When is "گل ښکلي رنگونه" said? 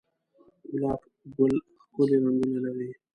1.35-2.59